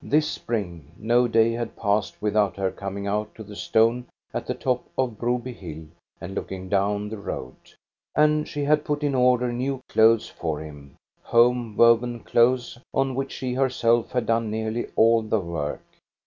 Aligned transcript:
This 0.00 0.26
spring, 0.26 0.92
no 0.96 1.28
day 1.28 1.52
had 1.52 1.76
passed 1.76 2.22
without 2.22 2.56
her 2.56 2.70
coming 2.70 3.06
out 3.06 3.34
to 3.34 3.42
the 3.44 3.54
stone 3.54 4.06
at 4.32 4.46
the 4.46 4.54
top 4.54 4.88
of 4.96 5.18
Broby 5.18 5.52
hill 5.52 5.84
and 6.22 6.34
looking 6.34 6.70
down 6.70 7.10
the 7.10 7.18
road. 7.18 7.54
And 8.16 8.48
she 8.48 8.64
had 8.64 8.82
put 8.82 9.02
in 9.04 9.14
order 9.14 9.52
new 9.52 9.82
lothes 9.94 10.26
for 10.26 10.60
him, 10.60 10.96
home 11.22 11.76
woven 11.76 12.20
clothes, 12.20 12.78
on 12.94 13.14
which 13.14 13.30
she 13.30 13.50
^ 13.50 13.50
340 13.50 13.52
THE 13.52 13.54
STORY 13.54 13.60
OF 13.60 13.66
GOSTA 13.66 13.82
BE 13.82 13.88
RUNG 13.90 13.94
herself 13.94 14.12
had 14.14 14.26
done 14.26 14.50
nearly 14.50 14.86
all 14.96 15.20
the 15.20 15.40
work. 15.40 15.84